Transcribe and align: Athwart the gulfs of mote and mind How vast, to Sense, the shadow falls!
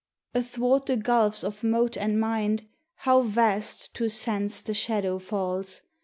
Athwart 0.33 0.87
the 0.87 0.97
gulfs 0.97 1.43
of 1.43 1.63
mote 1.63 1.95
and 1.95 2.19
mind 2.19 2.67
How 2.95 3.21
vast, 3.21 3.93
to 3.93 4.09
Sense, 4.09 4.63
the 4.63 4.73
shadow 4.73 5.19
falls! 5.19 5.81